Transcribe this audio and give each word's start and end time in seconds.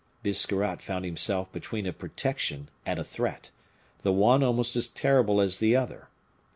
Biscarrat 0.23 0.81
found 0.81 1.05
himself 1.05 1.51
between 1.51 1.85
a 1.85 1.93
protection 1.93 2.69
and 2.87 2.97
a 2.97 3.03
threat, 3.03 3.51
the 4.01 4.11
one 4.11 4.41
almost 4.41 4.75
as 4.75 4.87
terrible 4.87 5.39
as 5.39 5.59
the 5.59 5.75
other. 5.75 6.07